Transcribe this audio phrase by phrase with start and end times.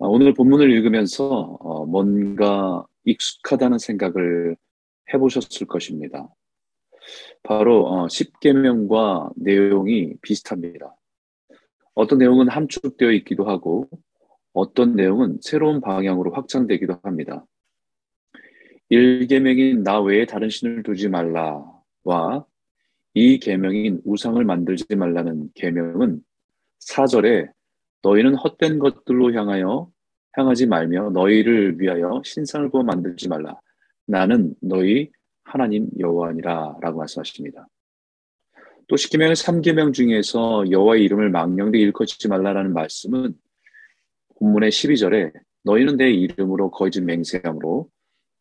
[0.00, 4.56] 아, 오늘 본문을 읽으면서 어, 뭔가 익숙하다는 생각을
[5.12, 6.28] 해보셨을 것입니다.
[7.42, 10.96] 바로 어, 10계명과 내용이 비슷합니다.
[11.94, 13.88] 어떤 내용은 함축되어 있기도 하고
[14.52, 17.44] 어떤 내용은 새로운 방향으로 확장되기도 합니다.
[18.90, 22.44] 1계명인 나 외에 다른 신을 두지 말라와
[23.14, 26.20] 이 계명인 우상을 만들지 말라는 계명은
[26.80, 27.50] 4절에
[28.04, 29.90] 너희는 헛된 것들로 향하여
[30.32, 33.58] 향하지 말며 너희를 위하여 신상을 부어 만들지 말라.
[34.06, 35.10] 나는 너희
[35.44, 37.66] 하나님 여호와니라 라고 말씀하십니다.
[38.86, 43.32] 또 십계명의 3계명 중에서 여호와의 이름을 망령되게 일컫지 말라라는 말씀은
[44.38, 47.88] 본문의 12절에 너희는 내 이름으로 거짓 맹세함으로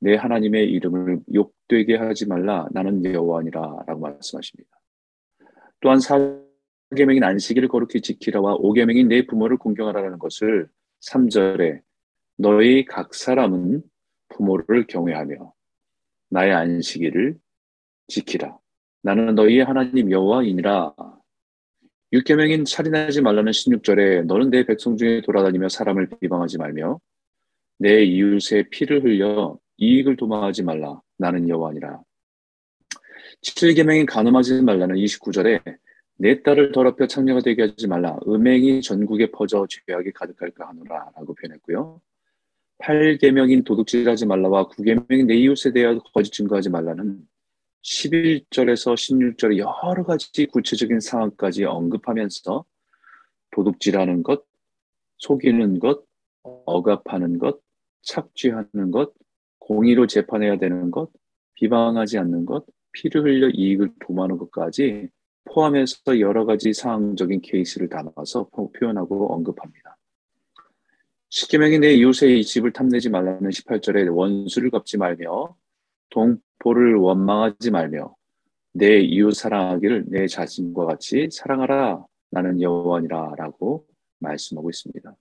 [0.00, 4.68] 내 하나님의 이름을 욕되게 하지 말라 나는 여호와니라 라고 말씀하십니다.
[5.80, 6.45] 또한 4
[6.94, 10.68] 계명인 안식일을 거룩히 지키라와 5계명인 내 부모를 공경하라는 것을
[11.00, 11.80] 3절에
[12.36, 13.82] 너희 각 사람은
[14.28, 15.52] 부모를 경외하며
[16.30, 17.36] 나의 안식일을
[18.08, 18.56] 지키라.
[19.02, 20.94] 나는 너희의 하나님 여호와이니라.
[22.12, 27.00] 육계명인 살인하지 말라는 16절에 너는 내 백성 중에 돌아다니며 사람을 비방하지 말며
[27.78, 31.00] 내 이웃의 피를 흘려 이익을 도망하지 말라.
[31.18, 32.00] 나는 여호와니라.
[33.42, 35.60] 7계명인 간음하지 말라는 29절에
[36.18, 38.18] 내 딸을 더럽혀 창녀가 되게 하지 말라.
[38.26, 41.12] 음행이 전국에 퍼져 죄악이 가득할까 하노라.
[41.14, 42.00] 라고 표현했고요.
[42.78, 47.26] 8계명인 도둑질하지 말라와 9계명인 내 이웃에 대하여 거짓 증거하지 말라는
[47.82, 52.64] 11절에서 16절에 여러 가지 구체적인 상황까지 언급하면서
[53.52, 54.44] 도둑질하는 것,
[55.18, 56.04] 속이는 것,
[56.42, 57.60] 억압하는 것,
[58.02, 59.14] 착취하는 것,
[59.58, 61.10] 공의로 재판해야 되는 것,
[61.54, 65.08] 비방하지 않는 것, 피를 흘려 이익을 도모하는 것까지
[65.46, 69.96] 포함해서 여러 가지 상황적인 케이스를 담아서 표현하고 언급합니다.
[71.28, 75.56] 십계명이 내 이웃의 집을 탐내지 말라는 18절에 원수를 갚지 말며
[76.10, 78.14] 동포를 원망하지 말며
[78.72, 83.86] 내 이웃 사랑하기를 내 자신과 같이 사랑하라 나는 여호와니라라고
[84.18, 85.16] 말씀하고 있습니다.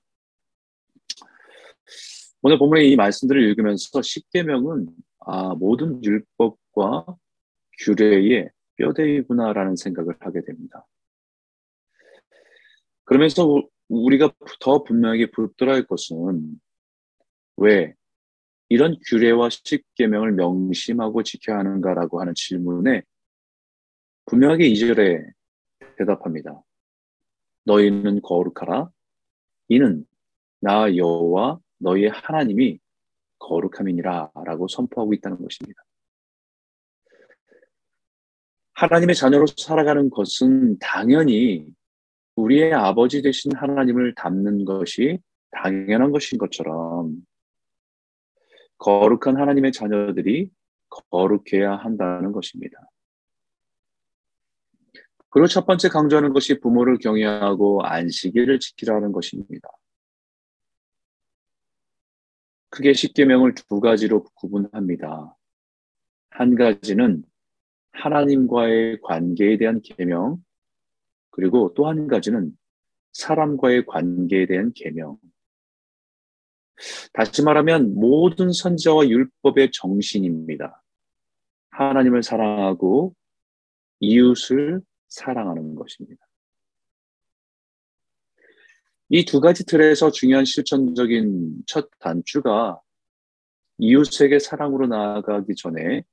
[2.42, 4.88] 오늘 본문의 이 말씀들을 읽으면서 십계명은
[5.20, 7.16] 아, 모든 율법과
[7.80, 10.86] 규례의 뼈대이구나라는 생각을 하게 됩니다.
[13.04, 16.60] 그러면서 우리가 더 분명하게 붙들어야 할 것은
[17.58, 17.94] 왜
[18.70, 23.04] 이런 규례와 십계명을 명심하고 지켜야 하는가라고 하는 질문에
[24.26, 25.24] 분명하게 이절에
[25.98, 26.62] 대답합니다.
[27.66, 28.90] 너희는 거룩하라.
[29.68, 30.06] 이는
[30.60, 32.80] 나 여호와 너희의 하나님이
[33.40, 35.84] 거룩함이니라라고 선포하고 있다는 것입니다.
[38.76, 41.66] 하나님의 자녀로 살아가는 것은 당연히
[42.36, 45.20] 우리의 아버지 되신 하나님을 닮는 것이
[45.52, 47.16] 당연한 것인 것처럼
[48.78, 50.50] 거룩한 하나님의 자녀들이
[51.10, 52.78] 거룩해야 한다는 것입니다.
[55.30, 59.70] 그리고 첫 번째 강조하는 것이 부모를 경외하고 안식일을 지키라는 것입니다.
[62.70, 65.36] 크게 십계명을 두 가지로 구분합니다.
[66.30, 67.24] 한 가지는
[67.96, 70.38] 하나님과의 관계에 대한 계명,
[71.32, 72.52] 그리고 또 한 가지는
[73.14, 75.18] 사람과의 관계에 대한 계명.
[77.14, 80.84] 다시 말하면 모든 선지자와 율법의 정신입니다.
[81.70, 83.16] 하나님을 사랑하고
[84.00, 86.26] 이웃을 사랑하는 것입니다.
[89.10, 92.82] 이 두 가지 틀에서 중요한 실천적인 첫 단추가
[93.78, 96.04] 이웃에게 사랑으로 나아가기 전에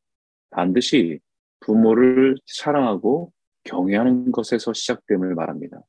[0.51, 1.19] 반드시
[1.63, 3.33] 부모를 사랑하고
[3.65, 5.81] 경외하는 것에서 시작됨을 말합니다.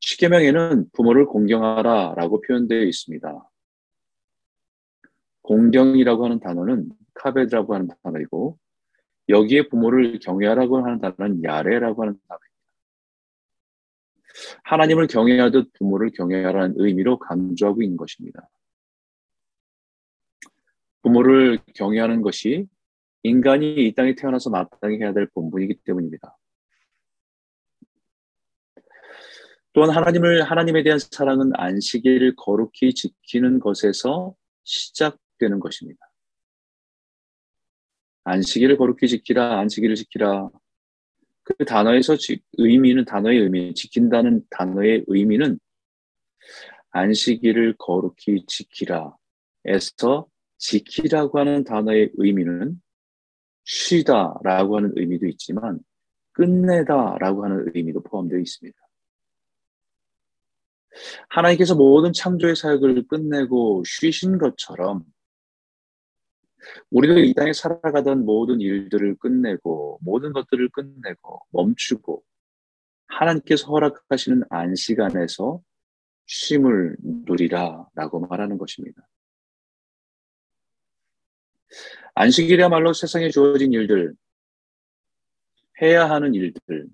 [0.00, 3.48] 시계명에는 부모를 공경하라 라고 표현되어 있습니다.
[5.42, 8.58] 공경이라고 하는 단어는 카베드라고 하는 단어이고
[9.28, 12.52] 여기에 부모를 경외하라고 하는 단어는 야레라고 하는 단어입니다.
[14.64, 18.48] 하나님을 경외하듯 부모를 경외하라는 의미로 강조하고 있는 것입니다.
[21.02, 22.66] 부모를 경외하는 것이
[23.22, 26.36] 인간이 이 땅에 태어나서 마땅히 해야 될 본분이기 때문입니다.
[29.72, 34.34] 또한 하나님을 하나님에 대한 사랑은 안식일을 거룩히 지키는 것에서
[34.64, 35.98] 시작되는 것입니다.
[38.24, 40.50] 안식일을 거룩히 지키라, 안식일을 지키라.
[41.42, 42.16] 그 단어에서
[42.58, 45.58] 의미는 단어의 의미, 지킨다는 단어의 의미는
[46.90, 50.28] 안식일을 거룩히 지키라에서
[50.58, 52.80] 지키라고 하는 단어의 의미는
[53.64, 55.80] 쉬다라고 하는 의미도 있지만
[56.32, 58.78] 끝내다라고 하는 의미도 포함되어 있습니다.
[61.28, 65.04] 하나님께서 모든 창조의 사역을 끝내고 쉬신 것처럼
[66.90, 72.22] 우리도 이 땅에 살아가던 모든 일들을 끝내고 모든 것들을 끝내고 멈추고
[73.06, 75.60] 하나님께서 허락하시는 안 시간에서
[76.26, 79.06] 쉼을 누리라라고 말하는 것입니다.
[82.14, 84.14] 안식일이야말로 세상에 주어진 일들,
[85.80, 86.86] 해야 하는 일들,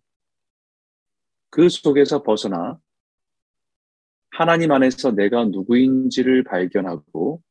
[1.51, 2.79] 그 속에서 벗어나
[4.31, 7.43] 하나님 안에서 내가 누구인지를 발견하고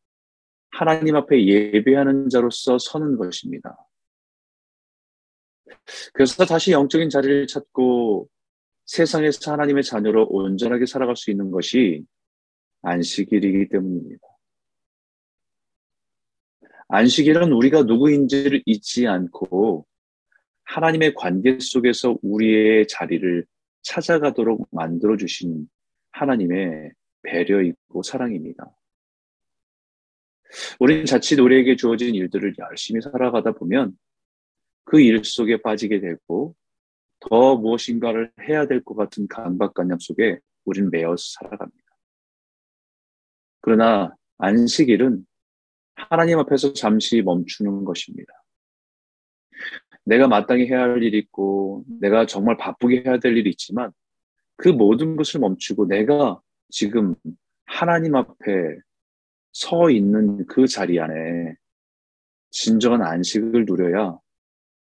[0.70, 3.76] 하나님 앞에 예배하는 자로서 서는 것입니다.
[6.14, 8.30] 그래서 다시 영적인 자리를 찾고
[8.86, 12.06] 세상에서 하나님의 자녀로 온전하게 살아갈 수 있는 것이
[12.84, 14.28] 안식일이기 때문입니다.
[16.90, 19.86] 안식일은 우리가 누구인지를 잊지 않고
[20.64, 23.46] 하나님의 관계 속에서 우리의 자리를
[23.84, 25.68] 찾아가도록 만들어 주신
[26.12, 26.92] 하나님의
[27.24, 28.72] 배려이고 사랑입니다.
[30.80, 33.98] 우리는 자칫 우리에게 주어진 일들을 열심히 살아가다 보면
[34.86, 36.56] 그 일 속에 빠지게 되고
[37.20, 41.84] 더 무엇인가를 해야 될 것 같은 강박관념 속에 우리는 매어서 살아갑니다.
[43.62, 45.26] 그러나 안식일은
[46.10, 48.32] 하나님 앞에서 잠시 멈추는 것입니다.
[50.06, 53.92] 내가 마땅히 해야 할 일이 있고, 내가 정말 바쁘게 해야 될 일이 있지만,
[54.56, 56.40] 그 모든 것을 멈추고 내가
[56.70, 57.16] 지금
[57.66, 58.78] 하나님 앞에
[59.52, 61.56] 서 있는 그 자리 안에
[62.52, 64.18] 진정한 안식을 누려야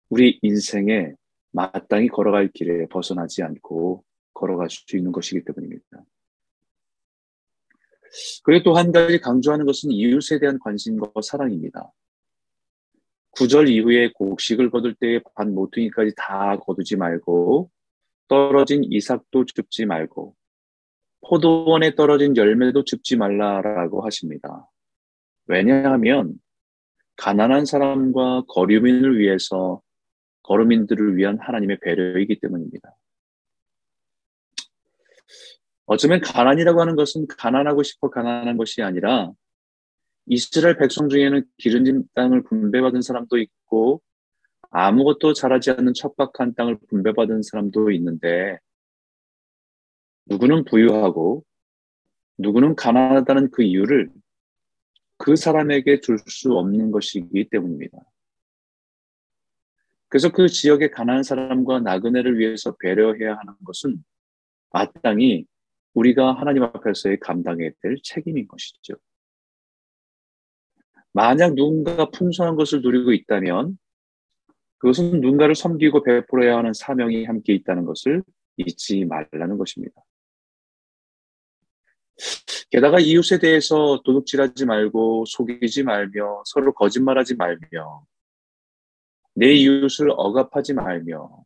[0.08, 1.12] 우리 인생에
[1.50, 6.04] 마땅히 걸어갈 길에 벗어나지 않고 걸어갈 수 있는 것이기 때문입니다.
[8.44, 11.92] 그리고 또 한 가지 강조하는 것은 이웃에 대한 관심과 사랑입니다.
[13.32, 17.70] 구절 이후에 곡식을 거둘 때의 반 모퉁이까지 다 거두지 말고
[18.28, 20.34] 떨어진 이삭도 줍지 말고
[21.26, 24.68] 포도원에 떨어진 열매도 줍지 말라라고 하십니다.
[25.46, 26.34] 왜냐하면
[27.16, 29.80] 가난한 사람과 거류민을 위해서
[30.42, 32.96] 거류민들을 위한 하나님의 배려이기 때문입니다.
[35.92, 39.30] 어쩌면 가난이라고 하는 것은 가난하고 싶어 가난한 것이 아니라
[40.24, 44.00] 이스라엘 백성 중에는 기름진 땅을 분배받은 사람도 있고
[44.70, 48.58] 아무것도 자라지 않는 척박한 땅을 분배받은 사람도 있는데
[50.24, 51.44] 누구는 부유하고
[52.38, 54.10] 누구는 가난하다는 그 이유를
[55.18, 57.98] 그 사람에게 줄 수 없는 것이기 때문입니다.
[60.08, 64.02] 그래서 그 지역의 가난한 사람과 나그네를 위해서 배려해야 하는 것은
[64.70, 65.46] 마땅히
[65.94, 68.94] 우리가 하나님 앞에서의 감당해야 될 책임인 것이죠.
[71.12, 73.78] 만약 누군가가 풍성한 것을 누리고 있다면
[74.78, 78.22] 그것은 누군가를 섬기고 베풀어야 하는 사명이 함께 있다는 것을
[78.56, 80.02] 잊지 말라는 것입니다.
[82.70, 88.06] 게다가 이웃에 대해서 도둑질하지 말고 속이지 말며 서로 거짓말하지 말며
[89.34, 91.44] 내 이웃을 억압하지 말며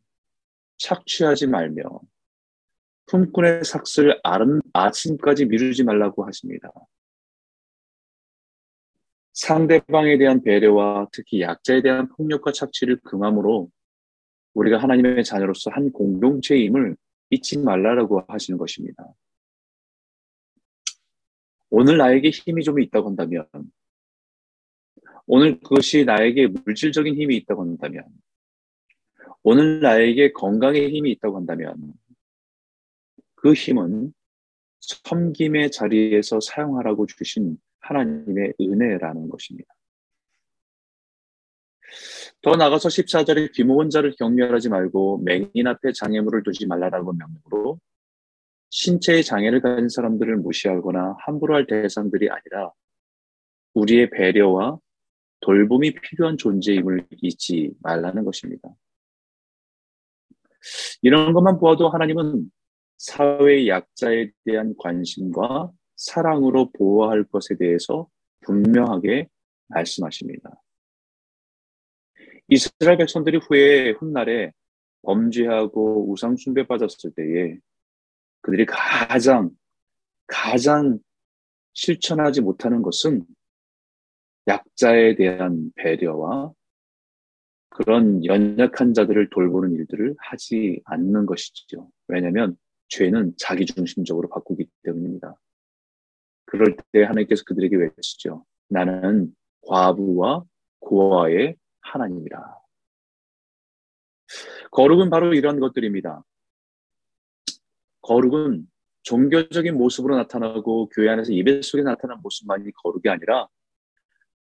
[0.77, 1.83] 착취하지 말며
[3.07, 4.19] 품꾼의 삭슬
[4.73, 6.71] 아침까지 미루지 말라고 하십니다.
[9.33, 13.69] 상대방에 대한 배려와 특히 약자에 대한 폭력과 착취를 금함으로
[14.53, 16.97] 우리가 하나님의 자녀로서 한 공동체임을
[17.29, 19.07] 잊지 말라라고 하시는 것입니다.
[21.69, 23.45] 오늘 나에게 힘이 좀 있다고 한다면,
[25.27, 28.05] 오늘 그것이 나에게 물질적인 힘이 있다고 한다면,
[29.43, 31.93] 오늘 나에게 건강의 힘이 있다고 한다면,
[33.37, 34.13] 그 힘은
[34.79, 39.73] 섬김의 자리에서 사용하라고 주신 하나님의 은혜라는 것입니다.
[42.41, 47.79] 더 나가서 14절에 귀모은 자를 경멸하지 말고 맹인 앞에 장애물을 두지 말라라고 명령으로
[48.69, 52.71] 신체의 장애를 가진 사람들을 무시하거나 함부로 할 대상들이 아니라
[53.73, 54.77] 우리의 배려와
[55.41, 58.69] 돌봄이 필요한 존재임을 잊지 말라는 것입니다.
[61.01, 62.51] 이런 것만 보아도 하나님은
[62.97, 68.07] 사회 약자에 대한 관심과 사랑으로 보호할 것에 대해서
[68.41, 69.27] 분명하게
[69.67, 70.61] 말씀하십니다.
[72.49, 74.53] 이스라엘 백성들이 후에 훗날에
[75.03, 77.57] 범죄하고 우상숭배 빠졌을 때에
[78.41, 79.51] 그들이 가장,
[80.25, 80.99] 가장
[81.73, 83.25] 실천하지 못하는 것은
[84.47, 86.53] 약자에 대한 배려와
[87.69, 91.89] 그런 연약한 자들을 돌보는 일들을 하지 않는 것이죠.
[92.07, 92.57] 왜냐하면
[92.89, 95.35] 죄는 자기 중심적으로 바꾸기 때문입니다.
[96.45, 98.45] 그럴 때 하나님께서 그들에게 외치죠.
[98.69, 99.33] 나는
[99.67, 100.43] 과부와
[100.79, 102.57] 고아의 하나님이라.
[104.71, 106.23] 거룩은 바로 이런 것들입니다.
[108.01, 108.67] 거룩은
[109.03, 113.47] 종교적인 모습으로 나타나고 교회 안에서 예배 속에 나타난 모습만이 거룩이 아니라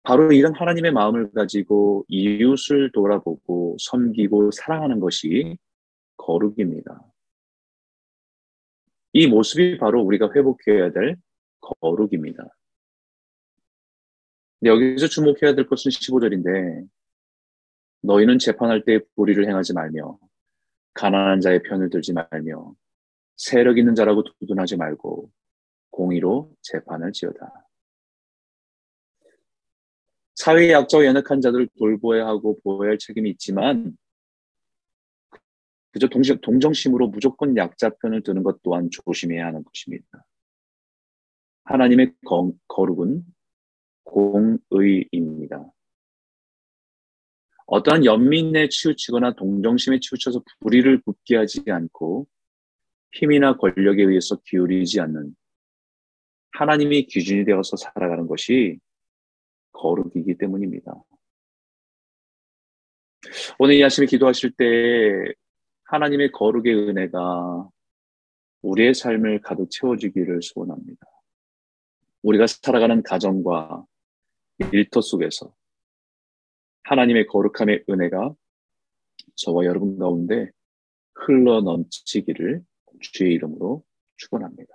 [0.03, 5.57] 바로 이런 하나님의 마음을 가지고 이웃을 돌아보고 섬기고 사랑하는 것이
[6.17, 7.10] 거룩입니다.
[9.13, 11.17] 이 모습이 바로 우리가 회복해야 될
[11.59, 12.47] 거룩입니다.
[14.63, 16.87] 여기서 주목해야 될 것은 15절인데
[18.03, 20.17] 너희는 재판할 때 불의를 행하지 말며
[20.93, 22.73] 가난한 자의 편을 들지 말며
[23.35, 25.31] 세력 있는 자라고 두둔하지 말고
[25.89, 27.67] 공의로 재판을 지어다.
[30.35, 33.95] 사회의 약자와 연약한 자들을 돌보아야 하고 보호해야 할 책임이 있지만
[35.91, 40.25] 그저 동정, 동정심으로 무조건 약자 편을 드는 것 또한 조심해야 하는 것입니다.
[41.65, 43.23] 하나님의 거, 거룩은
[44.03, 45.71] 공의입니다.
[47.67, 52.27] 어떠한 연민에 치우치거나 동정심에 치우쳐서 불의를 굽게 하지 않고
[53.13, 55.35] 힘이나 권력에 의해서 기울이지 않는
[56.51, 58.79] 하나님이 기준이 되어서 살아가는 것이
[59.71, 60.93] 거룩이기 때문입니다.
[63.59, 65.33] 오늘 이 아침에 기도하실 때
[65.91, 67.69] 하나님의 거룩의 은혜가
[68.61, 71.05] 우리의 삶을 가득 채워주기를 소원합니다.
[72.21, 73.85] 우리가 살아가는 가정과
[74.71, 75.53] 일터 속에서
[76.83, 78.33] 하나님의 거룩함의 은혜가
[79.35, 80.51] 저와 여러분 가운데
[81.13, 82.63] 흘러 넘치기를
[83.01, 83.83] 주의 이름으로
[84.15, 84.73] 축원합니다.